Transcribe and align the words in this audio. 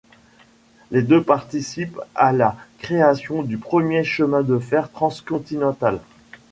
Les 0.89 1.03
deux 1.03 1.21
participent 1.21 1.99
à 2.15 2.31
la 2.31 2.55
création 2.79 3.43
du 3.43 3.59
premier 3.59 4.03
chemin 4.03 4.41
de 4.41 4.57
fer 4.57 4.89
transcontinental. 4.89 5.99